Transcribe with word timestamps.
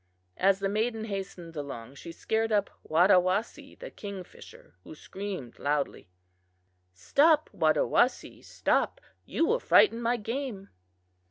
As 0.37 0.57
the 0.57 0.67
maiden 0.67 1.05
hastened 1.05 1.55
along 1.55 1.93
she 1.93 2.11
scared 2.11 2.51
up 2.51 2.71
Wadawasee, 2.83 3.75
the 3.77 3.91
kingfisher, 3.91 4.73
who 4.83 4.95
screamed 4.95 5.59
loudly. 5.59 6.09
"'Stop, 6.91 7.51
Wadawasee, 7.53 8.41
stop 8.43 8.99
you 9.25 9.45
will 9.45 9.59
frighten 9.59 10.01
my 10.01 10.17
game! 10.17 10.69